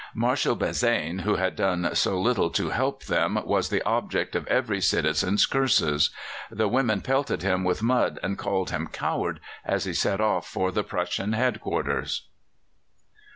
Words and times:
Marshal 0.15 0.55
Bazaine, 0.55 1.19
who 1.19 1.35
had 1.35 1.55
done 1.55 1.91
so 1.93 2.19
little 2.19 2.49
to 2.49 2.71
help 2.71 3.03
them, 3.05 3.39
was 3.45 3.69
the 3.69 3.83
object 3.85 4.35
of 4.35 4.47
every 4.47 4.81
citizen's 4.81 5.45
curses. 5.45 6.09
The 6.49 6.67
women 6.67 7.01
pelted 7.01 7.43
him 7.43 7.63
with 7.63 7.83
mud 7.83 8.17
and 8.23 8.35
called 8.35 8.71
him 8.71 8.87
"Coward!" 8.87 9.39
as 9.63 9.83
he 9.83 9.93
set 9.93 10.19
off 10.19 10.47
for 10.47 10.71
the 10.71 10.83
Prussian 10.83 11.33
headquarters. 11.33 12.23